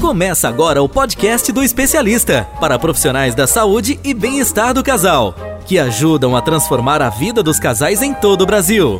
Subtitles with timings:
[0.00, 5.34] Começa agora o podcast do especialista para profissionais da saúde e bem-estar do casal,
[5.66, 8.98] que ajudam a transformar a vida dos casais em todo o Brasil.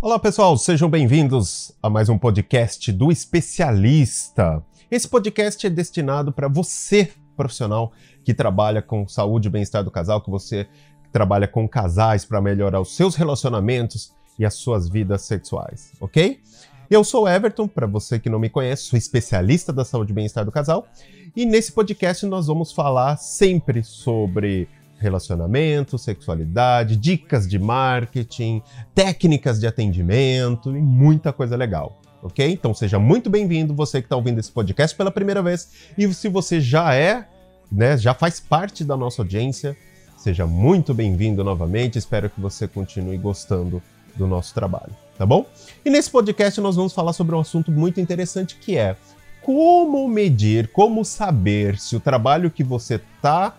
[0.00, 4.62] Olá pessoal, sejam bem-vindos a mais um podcast do especialista.
[4.88, 7.92] Esse podcast é destinado para você, profissional
[8.24, 10.68] que trabalha com saúde e bem-estar do casal, que você
[11.10, 16.40] trabalha com casais para melhorar os seus relacionamentos e as suas vidas sexuais, ok?
[16.88, 20.44] Eu sou Everton, para você que não me conhece, sou especialista da saúde e bem-estar
[20.44, 20.86] do casal,
[21.34, 28.62] e nesse podcast nós vamos falar sempre sobre relacionamento, sexualidade, dicas de marketing,
[28.94, 32.00] técnicas de atendimento e muita coisa legal.
[32.22, 32.48] Ok?
[32.52, 35.72] Então seja muito bem-vindo, você que está ouvindo esse podcast pela primeira vez.
[35.98, 37.26] E se você já é,
[37.70, 39.76] né, já faz parte da nossa audiência,
[40.16, 41.98] seja muito bem-vindo novamente.
[41.98, 43.82] Espero que você continue gostando
[44.16, 45.46] do nosso trabalho tá bom?
[45.84, 48.96] E nesse podcast nós vamos falar sobre um assunto muito interessante que é
[49.42, 53.56] como medir, como saber se o trabalho que você está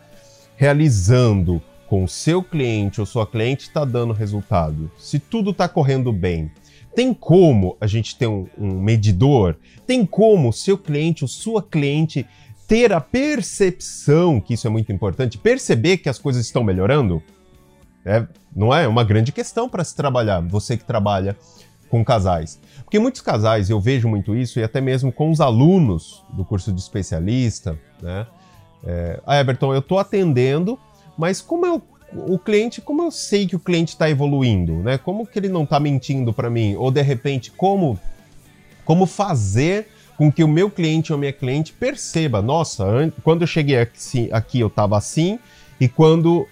[0.55, 6.11] realizando com o seu cliente ou sua cliente está dando resultado, se tudo está correndo
[6.11, 6.52] bem.
[6.94, 9.55] Tem como a gente ter um, um medidor?
[9.85, 12.25] Tem como o seu cliente ou sua cliente
[12.67, 17.23] ter a percepção, que isso é muito importante, perceber que as coisas estão melhorando?
[18.08, 18.88] É, não é?
[18.88, 21.36] uma grande questão para se trabalhar, você que trabalha
[21.89, 22.58] com casais.
[22.83, 26.72] Porque muitos casais, eu vejo muito isso, e até mesmo com os alunos do curso
[26.72, 28.25] de especialista, né?
[28.85, 30.80] É, ah, Everton, eu estou atendendo,
[31.17, 31.81] mas como eu,
[32.13, 34.97] o cliente, como eu sei que o cliente está evoluindo, né?
[34.97, 36.75] Como que ele não está mentindo para mim?
[36.75, 38.00] Ou de repente, como,
[38.85, 42.85] como fazer com que o meu cliente ou minha cliente perceba, nossa,
[43.23, 45.38] quando eu cheguei aqui, aqui eu estava assim,
[45.80, 46.47] e quando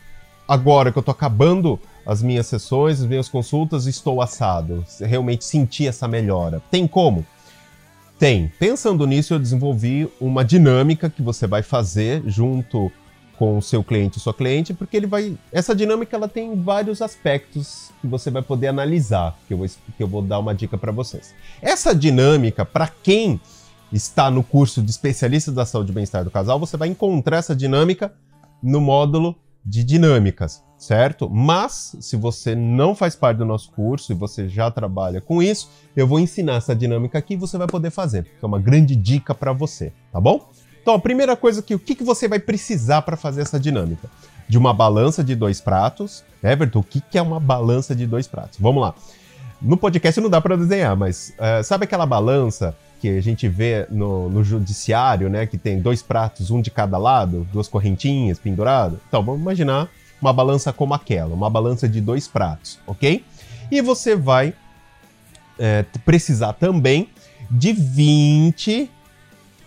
[0.47, 4.85] agora que eu tô acabando as minhas sessões, as minhas consultas, estou assado.
[4.99, 6.61] Realmente senti essa melhora.
[6.69, 7.25] Tem como?
[8.19, 8.51] Tem.
[8.59, 12.91] Pensando nisso, eu desenvolvi uma dinâmica que você vai fazer junto
[13.37, 15.37] com o seu cliente sua cliente, porque ele vai.
[15.51, 20.03] Essa dinâmica ela tem vários aspectos que você vai poder analisar, que eu vou, que
[20.03, 21.33] eu vou dar uma dica para vocês.
[21.61, 23.39] Essa dinâmica, para quem
[23.91, 27.55] está no curso de especialista da saúde e bem-estar do casal, você vai encontrar essa
[27.55, 28.13] dinâmica
[28.63, 31.29] no módulo de dinâmicas, certo?
[31.29, 35.69] Mas, se você não faz parte do nosso curso e você já trabalha com isso,
[35.95, 38.23] eu vou ensinar essa dinâmica aqui e você vai poder fazer.
[38.23, 40.47] Que é uma grande dica para você, tá bom?
[40.81, 44.07] Então, a primeira coisa que o que, que você vai precisar para fazer essa dinâmica?
[44.47, 46.23] De uma balança de dois pratos.
[46.43, 48.59] Everton, o que, que é uma balança de dois pratos?
[48.59, 48.93] Vamos lá.
[49.59, 53.85] No podcast não dá para desenhar, mas uh, sabe aquela balança que a gente vê
[53.91, 55.45] no, no, judiciário, né?
[55.45, 58.97] Que tem dois pratos, um de cada lado, duas correntinhas penduradas.
[59.07, 59.87] Então, vamos imaginar
[60.19, 63.23] uma balança como aquela, uma balança de dois pratos, ok?
[63.69, 64.55] E você vai
[65.59, 67.09] é, precisar também
[67.51, 68.89] de 20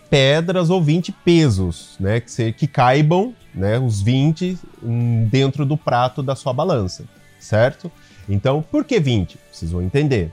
[0.09, 2.19] pedras ou 20 pesos, né?
[2.19, 3.79] Que, se, que caibam, né?
[3.79, 7.05] Os 20 hum, dentro do prato da sua balança,
[7.39, 7.89] certo?
[8.27, 9.37] Então, por que 20?
[9.37, 10.29] Precisam entender.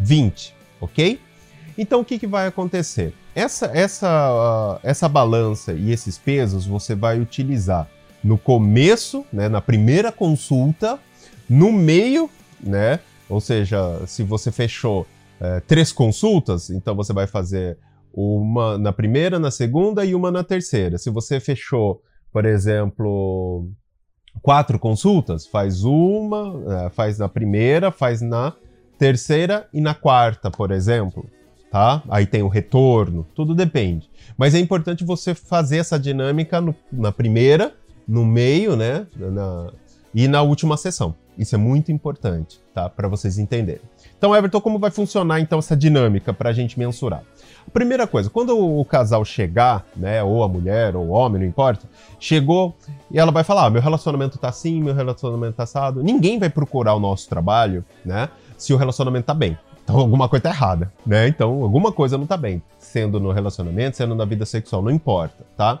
[0.00, 1.20] 20, ok?
[1.76, 3.12] Então o que, que vai acontecer?
[3.34, 7.88] Essa, essa, uh, essa balança e esses pesos você vai utilizar
[8.24, 10.98] no começo, né, na primeira consulta,
[11.48, 12.98] no meio, né?
[13.28, 15.06] Ou seja, se você fechou
[15.40, 17.78] é, três consultas, então você vai fazer
[18.12, 20.96] uma na primeira, na segunda e uma na terceira.
[20.96, 23.68] Se você fechou, por exemplo,
[24.42, 28.54] quatro consultas, faz uma, é, faz na primeira, faz na
[28.98, 31.28] terceira e na quarta, por exemplo
[31.76, 32.02] tá?
[32.08, 34.08] Aí tem o retorno, tudo depende.
[34.38, 37.74] Mas é importante você fazer essa dinâmica no, na primeira,
[38.08, 39.06] no meio, né?
[39.14, 39.70] Na,
[40.14, 41.14] e na última sessão.
[41.36, 42.88] Isso é muito importante, tá?
[42.88, 43.82] Para vocês entenderem.
[44.16, 47.22] Então, Everton, como vai funcionar então essa dinâmica para a gente mensurar?
[47.74, 51.86] Primeira coisa, quando o casal chegar, né, ou a mulher, ou o homem, não importa,
[52.18, 52.74] chegou
[53.10, 56.02] e ela vai falar: ah, meu relacionamento tá assim, meu relacionamento tá assado.
[56.02, 59.58] Ninguém vai procurar o nosso trabalho, né, se o relacionamento tá bem.
[59.86, 61.28] Então alguma coisa tá errada, né?
[61.28, 62.60] Então alguma coisa não tá bem.
[62.76, 65.80] Sendo no relacionamento, sendo na vida sexual, não importa, tá?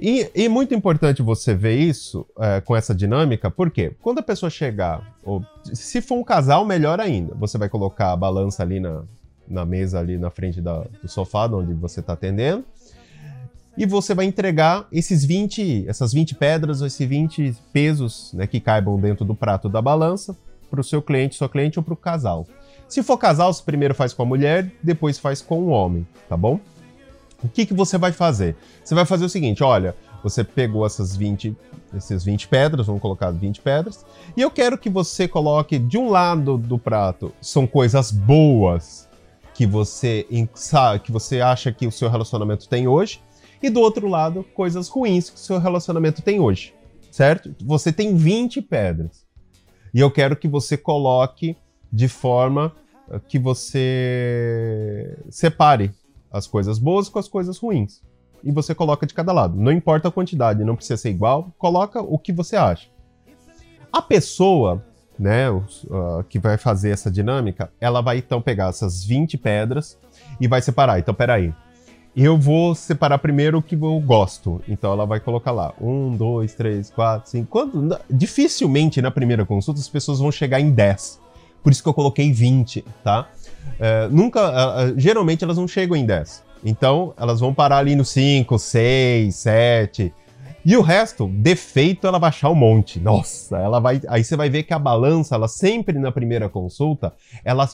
[0.00, 4.50] E, e muito importante você ver isso é, com essa dinâmica, porque quando a pessoa
[4.50, 5.40] chegar, ou
[5.72, 7.32] se for um casal, melhor ainda.
[7.36, 9.04] Você vai colocar a balança ali na,
[9.48, 12.64] na mesa, ali na frente da, do sofá, onde você está atendendo.
[13.78, 18.98] E você vai entregar esses 20, essas 20 pedras, esses 20 pesos né, que caibam
[18.98, 20.36] dentro do prato da balança
[20.68, 22.46] para o seu cliente, sua cliente ou para o casal.
[22.88, 26.36] Se for casal, você primeiro faz com a mulher, depois faz com o homem, tá
[26.36, 26.60] bom?
[27.42, 28.56] O que, que você vai fazer?
[28.82, 31.56] Você vai fazer o seguinte, olha, você pegou essas 20,
[31.94, 34.06] essas 20 pedras, vamos colocar 20 pedras,
[34.36, 39.08] e eu quero que você coloque de um lado do prato são coisas boas,
[39.52, 40.26] que você
[41.02, 43.20] que você acha que o seu relacionamento tem hoje,
[43.62, 46.72] e do outro lado, coisas ruins que o seu relacionamento tem hoje,
[47.10, 47.54] certo?
[47.64, 49.26] Você tem 20 pedras.
[49.94, 51.56] E eu quero que você coloque
[51.96, 52.72] de forma
[53.10, 55.90] eh, que você separe
[56.30, 58.02] as coisas boas com as coisas ruins.
[58.44, 59.56] E você coloca de cada lado.
[59.56, 62.88] Não importa a quantidade, não precisa ser igual, coloca o que você acha.
[63.90, 64.84] A pessoa
[65.18, 65.64] né, uh,
[66.28, 69.98] que vai fazer essa dinâmica, ela vai então pegar essas 20 pedras
[70.38, 70.98] e vai separar.
[70.98, 71.54] Então, peraí.
[72.14, 74.62] Eu vou separar primeiro o que eu gosto.
[74.66, 75.74] Então ela vai colocar lá.
[75.78, 77.48] Um, dois, três, quatro, cinco.
[77.50, 81.25] Quando, dificilmente na primeira consulta as pessoas vão chegar em 10.
[81.66, 83.26] Por isso que eu coloquei 20, tá?
[83.80, 84.94] É, nunca.
[84.96, 86.44] Geralmente elas não chegam em 10.
[86.64, 90.14] Então elas vão parar ali no 5, 6, 7.
[90.64, 93.00] E o resto, defeito, ela vai achar um monte.
[93.00, 94.00] Nossa, ela vai.
[94.06, 97.12] Aí você vai ver que a balança, ela sempre na primeira consulta,
[97.44, 97.68] ela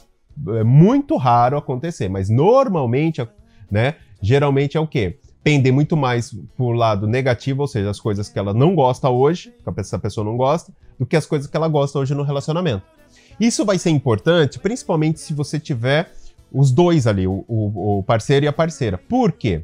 [0.57, 3.29] é muito raro acontecer, mas normalmente,
[3.71, 3.97] né?
[4.23, 5.19] Geralmente é o quê?
[5.45, 9.53] Pender muito mais por lado negativo, ou seja, as coisas que ela não gosta hoje,
[9.63, 12.87] que essa pessoa não gosta, do que as coisas que ela gosta hoje no relacionamento.
[13.39, 16.13] Isso vai ser importante, principalmente se você tiver
[16.53, 18.99] os dois ali, o, o, o parceiro e a parceira.
[18.99, 19.63] Por quê?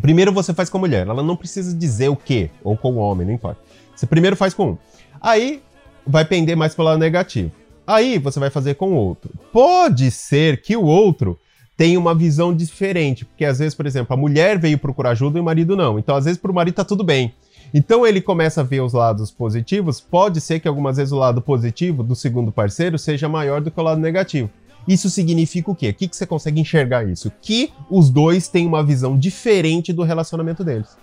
[0.00, 2.96] Primeiro você faz com a mulher, ela não precisa dizer o quê, ou com o
[2.96, 3.60] homem, não importa.
[3.94, 4.78] Você primeiro faz com um.
[5.20, 5.62] Aí
[6.06, 7.50] vai pender mais pelo lado negativo.
[7.86, 9.30] Aí você vai fazer com o outro.
[9.52, 11.38] Pode ser que o outro
[11.76, 15.40] tenha uma visão diferente, porque às vezes, por exemplo, a mulher veio procurar ajuda e
[15.40, 15.98] o marido não.
[15.98, 17.34] Então, às vezes, para o marido tá tudo bem.
[17.74, 20.00] Então ele começa a ver os lados positivos.
[20.00, 23.80] Pode ser que algumas vezes o lado positivo do segundo parceiro seja maior do que
[23.80, 24.50] o lado negativo.
[24.86, 25.90] Isso significa o quê?
[25.90, 27.32] O que, que você consegue enxergar isso?
[27.42, 30.96] Que os dois têm uma visão diferente do relacionamento deles.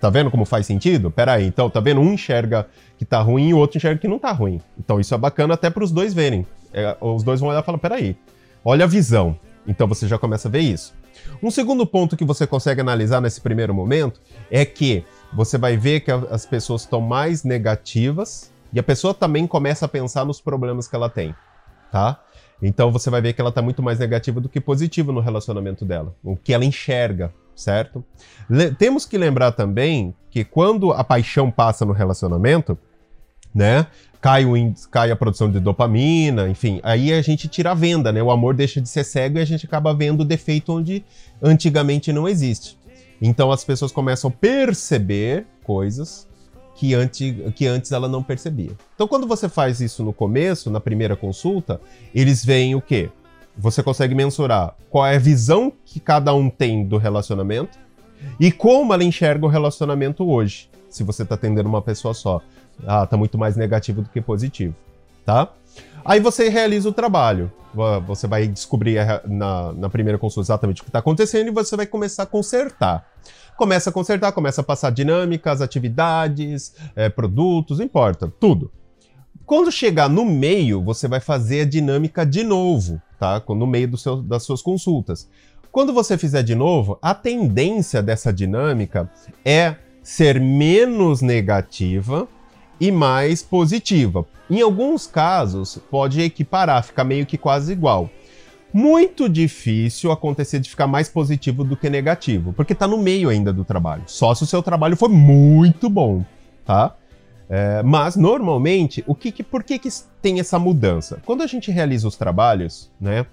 [0.00, 1.10] Tá vendo como faz sentido?
[1.10, 2.00] Pera aí, então, tá vendo?
[2.00, 4.60] Um enxerga que tá ruim e o outro enxerga que não tá ruim.
[4.78, 6.46] Então isso é bacana até para os dois verem.
[6.74, 8.14] É, os dois vão olhar e falar, pera aí,
[8.62, 9.38] olha a visão.
[9.66, 10.92] Então você já começa a ver isso.
[11.42, 14.20] Um segundo ponto que você consegue analisar nesse primeiro momento
[14.50, 19.46] é que você vai ver que as pessoas estão mais negativas e a pessoa também
[19.46, 21.34] começa a pensar nos problemas que ela tem
[21.94, 22.20] tá?
[22.60, 25.84] Então você vai ver que ela tá muito mais negativa do que positiva no relacionamento
[25.84, 28.04] dela, o que ela enxerga, certo?
[28.50, 32.76] Le temos que lembrar também que quando a paixão passa no relacionamento,
[33.54, 33.86] né?
[34.24, 34.54] Cai, o
[34.90, 38.22] cai a produção de dopamina, enfim, aí a gente tira a venda, né?
[38.22, 41.04] O amor deixa de ser cego e a gente acaba vendo o defeito onde
[41.42, 42.78] antigamente não existe.
[43.20, 46.26] Então as pessoas começam a perceber coisas
[46.74, 48.70] que antes, que antes ela não percebia.
[48.94, 51.78] Então, quando você faz isso no começo, na primeira consulta,
[52.14, 53.10] eles veem o quê?
[53.58, 57.78] Você consegue mensurar qual é a visão que cada um tem do relacionamento
[58.40, 60.70] e como ela enxerga o relacionamento hoje.
[60.94, 62.40] Se você está atendendo uma pessoa só.
[62.86, 64.74] Ah, tá muito mais negativo do que positivo,
[65.24, 65.48] tá?
[66.04, 67.50] Aí você realiza o trabalho.
[68.06, 71.86] Você vai descobrir na, na primeira consulta exatamente o que está acontecendo e você vai
[71.86, 73.06] começar a consertar
[73.56, 78.72] começa a consertar, começa a passar dinâmicas, atividades, é, produtos, importa, tudo.
[79.46, 83.42] Quando chegar no meio, você vai fazer a dinâmica de novo, tá?
[83.48, 85.28] No meio seu, das suas consultas.
[85.70, 89.10] Quando você fizer de novo, a tendência dessa dinâmica
[89.44, 92.28] é ser menos negativa
[92.80, 94.24] e mais positiva.
[94.48, 98.08] Em alguns casos, pode equiparar, ficar meio que quase igual
[98.74, 103.52] muito difícil acontecer de ficar mais positivo do que negativo, porque tá no meio ainda
[103.52, 104.02] do trabalho.
[104.08, 106.24] Só se o seu trabalho for muito bom,
[106.66, 106.96] tá?
[107.48, 109.88] É, mas normalmente, o que, que, por que, que
[110.20, 111.22] tem essa mudança?
[111.24, 113.24] Quando a gente realiza os trabalhos, né,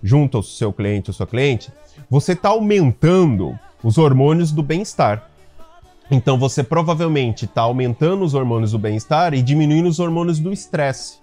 [0.00, 1.72] junto ao seu cliente ou sua cliente,
[2.08, 5.28] você está aumentando os hormônios do bem-estar.
[6.10, 11.18] Então você provavelmente está aumentando os hormônios do bem-estar e diminuindo os hormônios do estresse.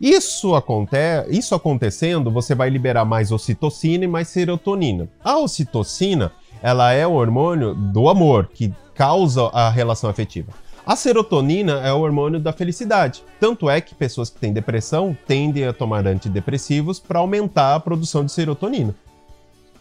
[0.00, 5.08] Isso, acontece, isso acontecendo, você vai liberar mais ocitocina e mais serotonina.
[5.24, 6.32] A ocitocina,
[6.62, 10.52] ela é o hormônio do amor, que causa a relação afetiva.
[10.86, 13.22] A serotonina é o hormônio da felicidade.
[13.38, 18.24] Tanto é que pessoas que têm depressão tendem a tomar antidepressivos para aumentar a produção
[18.24, 18.94] de serotonina.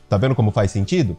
[0.09, 1.15] Tá vendo como faz sentido?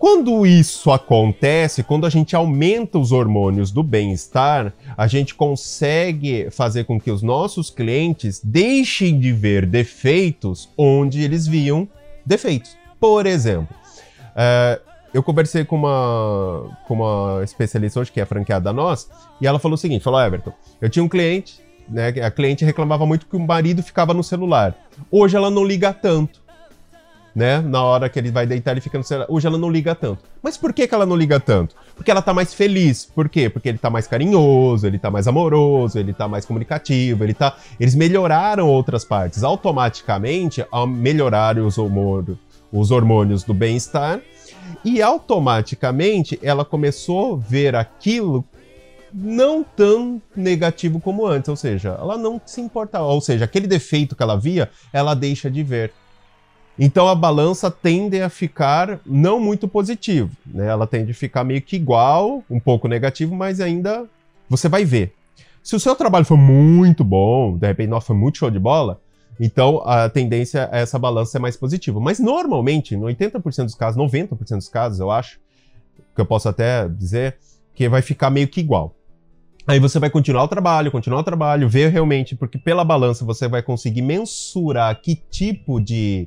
[0.00, 6.84] Quando isso acontece, quando a gente aumenta os hormônios do bem-estar, a gente consegue fazer
[6.84, 11.86] com que os nossos clientes deixem de ver defeitos onde eles viam
[12.24, 12.78] defeitos.
[12.98, 13.76] Por exemplo,
[14.30, 14.80] uh,
[15.12, 19.06] eu conversei com uma, com uma especialista hoje, que é franqueada a nós,
[19.38, 22.08] e ela falou o seguinte: falou, Everton, eu tinha um cliente, né?
[22.24, 24.74] A cliente reclamava muito que o marido ficava no celular.
[25.10, 26.40] Hoje ela não liga tanto
[27.34, 27.60] né?
[27.60, 29.26] Na hora que ele vai deitar, ele fica no celular.
[29.30, 30.22] Hoje ela não liga tanto.
[30.42, 31.74] Mas por que, que ela não liga tanto?
[31.94, 33.04] Porque ela tá mais feliz.
[33.04, 33.48] Por quê?
[33.48, 37.56] Porque ele tá mais carinhoso, ele tá mais amoroso, ele tá mais comunicativo, ele tá.
[37.78, 39.42] Eles melhoraram outras partes.
[39.42, 42.38] Automaticamente, ao melhorar os, hormônios,
[42.72, 44.20] os hormônios do bem-estar,
[44.84, 48.44] e automaticamente ela começou a ver aquilo
[49.12, 54.14] não tão negativo como antes, ou seja, ela não se importa, ou seja, aquele defeito
[54.14, 55.92] que ela via, ela deixa de ver.
[56.82, 60.66] Então a balança tende a ficar não muito positivo, né?
[60.66, 64.06] Ela tende a ficar meio que igual, um pouco negativo, mas ainda
[64.48, 65.12] você vai ver.
[65.62, 68.98] Se o seu trabalho for muito bom, de repente, nossa, foi muito show de bola,
[69.38, 72.00] então a tendência é essa balança ser mais positiva.
[72.00, 75.38] Mas normalmente, no 80% dos casos, 90% dos casos, eu acho,
[76.14, 77.36] que eu posso até dizer,
[77.74, 78.94] que vai ficar meio que igual.
[79.66, 83.46] Aí você vai continuar o trabalho, continuar o trabalho, ver realmente, porque pela balança você
[83.46, 86.26] vai conseguir mensurar que tipo de,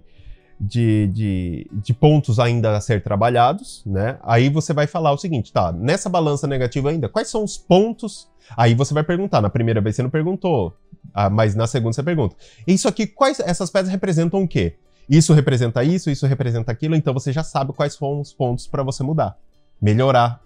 [0.60, 4.18] de, de, de, pontos ainda a ser trabalhados, né?
[4.24, 8.30] Aí você vai falar o seguinte, tá, nessa balança negativa ainda, quais são os pontos?
[8.56, 10.74] Aí você vai perguntar, na primeira vez você não perguntou,
[11.14, 12.36] ah, mas na segunda você pergunta.
[12.66, 14.76] Isso aqui, quais essas pedras representam o quê?
[15.10, 18.84] Isso representa isso, isso representa aquilo, então você já sabe quais são os pontos para
[18.84, 19.38] você mudar,
[19.82, 20.44] melhorar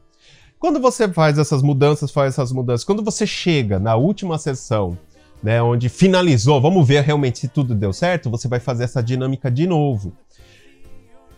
[0.59, 4.97] quando você faz essas mudanças, faz essas mudanças, quando você chega na última sessão,
[5.41, 9.51] né, onde finalizou, vamos ver realmente se tudo deu certo, você vai fazer essa dinâmica
[9.51, 10.13] de novo.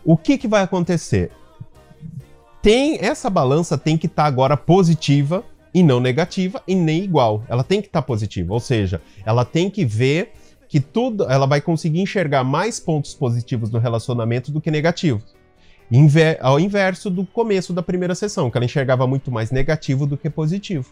[0.04, 1.30] O que, que vai acontecer?
[2.62, 7.44] Tem essa balança tem que estar tá agora positiva e não negativa e nem igual.
[7.48, 10.32] Ela tem que estar tá positiva, ou seja, ela tem que ver
[10.68, 15.34] que tudo, ela vai conseguir enxergar mais pontos positivos no relacionamento do que negativos.
[15.90, 20.16] Inver ao inverso do começo da primeira sessão, que ela enxergava muito mais negativo do
[20.16, 20.88] que positivo.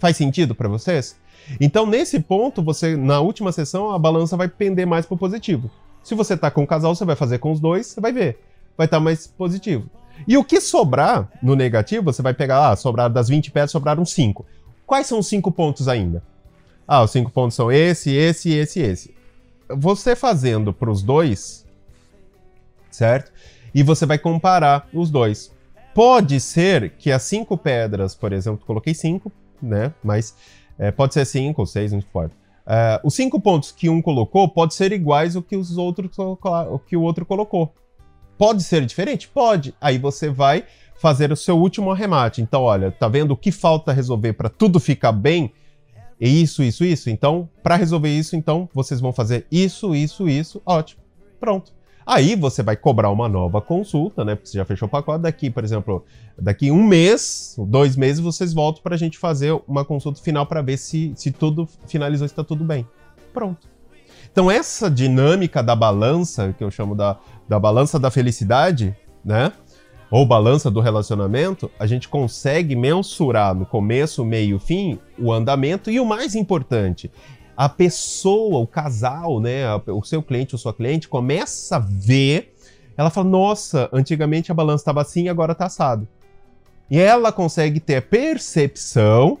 [0.00, 1.16] Faz sentido para vocês?
[1.60, 5.70] Então, nesse ponto, você na última sessão a balança vai pender mais para o positivo.
[6.02, 8.40] Se você tá com o casal, você vai fazer com os dois, você vai ver,
[8.76, 9.88] vai estar tá mais positivo.
[10.26, 14.04] E o que sobrar no negativo, você vai pegar, ah, sobrar das 20 pedras, sobraram
[14.04, 14.44] 5.
[14.84, 16.22] Quais são os 5 pontos ainda?
[16.88, 19.14] Ah, os 5 pontos são esse, esse, esse, esse.
[19.68, 21.64] Você fazendo para os dois,
[22.90, 23.30] certo?
[23.74, 25.52] e você vai comparar os dois.
[25.94, 29.92] Pode ser que as cinco pedras, por exemplo, coloquei cinco, né?
[30.02, 30.34] Mas
[30.78, 32.34] é, pode ser cinco ou seis, não importa.
[32.66, 36.78] É, os cinco pontos que um colocou pode ser iguais ao que os outros o
[36.78, 37.74] que o outro colocou.
[38.38, 39.28] Pode ser diferente?
[39.28, 39.74] Pode.
[39.80, 40.64] Aí você vai
[41.00, 42.40] fazer o seu último arremate.
[42.40, 45.52] Então, olha, tá vendo o que falta resolver para tudo ficar bem?
[46.20, 47.08] Isso, isso, isso.
[47.08, 50.60] Então, para resolver isso, então vocês vão fazer isso, isso, isso.
[50.64, 51.02] Ótimo.
[51.38, 51.72] Pronto.
[52.12, 54.34] Aí você vai cobrar uma nova consulta, né?
[54.34, 55.22] Porque você já fechou o pacote.
[55.22, 56.04] Daqui, por exemplo,
[56.36, 60.60] daqui um mês, dois meses, vocês voltam para a gente fazer uma consulta final para
[60.60, 62.84] ver se, se tudo finalizou, se está tudo bem.
[63.32, 63.68] Pronto.
[64.32, 67.16] Então, essa dinâmica da balança, que eu chamo da,
[67.48, 68.92] da balança da felicidade,
[69.24, 69.52] né?
[70.10, 76.00] Ou balança do relacionamento, a gente consegue mensurar no começo, meio, fim, o andamento e
[76.00, 77.08] o mais importante,
[77.60, 82.54] a pessoa, o casal, né, o seu cliente ou sua cliente começa a ver,
[82.96, 86.08] ela fala: "Nossa, antigamente a balança estava assim, agora está assado".
[86.90, 89.36] E ela consegue ter a percepção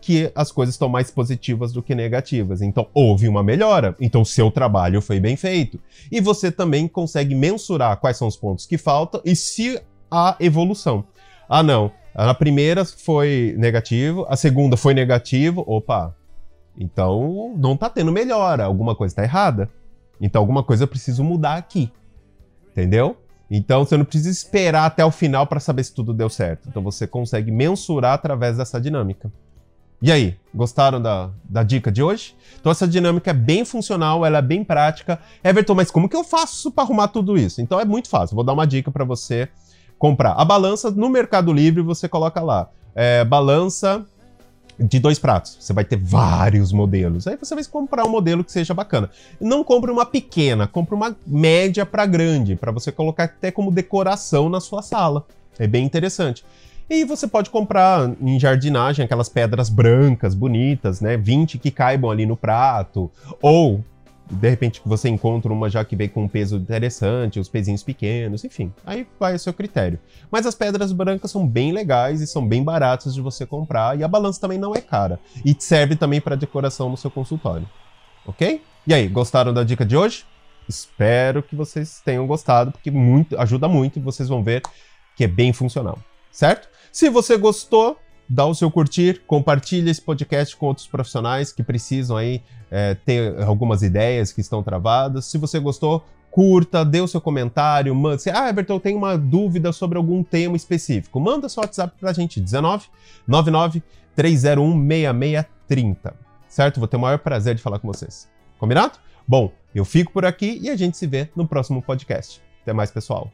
[0.00, 2.62] que as coisas estão mais positivas do que negativas.
[2.62, 3.96] Então, houve uma melhora.
[4.00, 5.80] Então, seu trabalho foi bem feito.
[6.12, 11.04] E você também consegue mensurar quais são os pontos que faltam e se há evolução.
[11.48, 11.90] Ah, não.
[12.14, 15.64] A primeira foi negativo, a segunda foi negativo.
[15.66, 16.14] Opa,
[16.76, 19.70] então, não tá tendo melhora, alguma coisa tá errada.
[20.20, 21.92] Então, alguma coisa eu preciso mudar aqui.
[22.72, 23.16] Entendeu?
[23.50, 26.68] Então, você não precisa esperar até o final para saber se tudo deu certo.
[26.68, 29.30] Então, você consegue mensurar através dessa dinâmica.
[30.02, 32.34] E aí, gostaram da, da dica de hoje?
[32.60, 35.20] Então, essa dinâmica é bem funcional, ela é bem prática.
[35.42, 37.60] Everton, mas como que eu faço para arrumar tudo isso?
[37.60, 38.34] Então, é muito fácil.
[38.34, 39.48] Vou dar uma dica para você
[39.98, 40.32] comprar.
[40.32, 42.68] A balança no Mercado Livre, você coloca lá.
[42.94, 44.04] É, balança
[44.78, 45.56] de dois pratos.
[45.60, 47.26] Você vai ter vários modelos.
[47.26, 49.10] Aí você vai comprar um modelo que seja bacana.
[49.40, 54.48] Não compre uma pequena, compre uma média para grande, para você colocar até como decoração
[54.48, 55.26] na sua sala.
[55.58, 56.44] É bem interessante.
[56.88, 61.16] E você pode comprar em jardinagem aquelas pedras brancas, bonitas, né?
[61.16, 63.10] 20 que caibam ali no prato.
[63.40, 63.82] Ou
[64.30, 68.44] de repente você encontra uma já que vem com um peso interessante, os pezinhos pequenos,
[68.44, 69.98] enfim, aí vai o seu critério.
[70.30, 74.02] Mas as pedras brancas são bem legais e são bem baratas de você comprar, e
[74.02, 75.20] a balança também não é cara.
[75.44, 77.68] E serve também para decoração no seu consultório.
[78.26, 78.62] Ok?
[78.86, 80.24] E aí, gostaram da dica de hoje?
[80.68, 84.62] Espero que vocês tenham gostado, porque muito, ajuda muito e vocês vão ver
[85.14, 85.98] que é bem funcional,
[86.30, 86.68] certo?
[86.90, 92.16] Se você gostou, dá o seu curtir, compartilha esse podcast com outros profissionais que precisam
[92.16, 95.26] aí é, ter algumas ideias que estão travadas.
[95.26, 98.20] Se você gostou, curta, dê o seu comentário, manda.
[98.32, 101.20] Ah, Everton, eu tenho uma dúvida sobre algum tema específico.
[101.20, 102.88] Manda seu WhatsApp pra gente, 19
[103.26, 103.82] 99
[104.16, 106.14] 301 6630.
[106.48, 106.78] Certo?
[106.78, 108.28] Vou ter o maior prazer de falar com vocês.
[108.58, 108.98] Combinado?
[109.26, 112.42] Bom, eu fico por aqui e a gente se vê no próximo podcast.
[112.62, 113.30] Até mais, pessoal.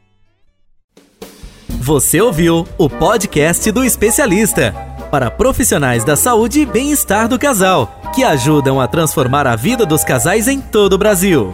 [1.91, 4.73] Você ouviu o podcast do especialista
[5.11, 10.01] para profissionais da saúde e bem-estar do casal, que ajudam a transformar a vida dos
[10.01, 11.53] casais em todo o Brasil.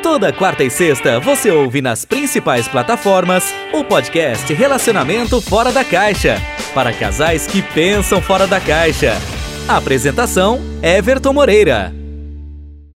[0.00, 6.40] Toda quarta e sexta você ouve nas principais plataformas o podcast Relacionamento Fora da Caixa
[6.72, 9.20] para casais que pensam fora da caixa.
[9.66, 11.99] Apresentação: Everton Moreira.